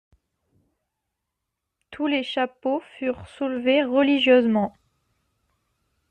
[1.91, 4.73] Tous les chapeaux furent soulevés religieusement.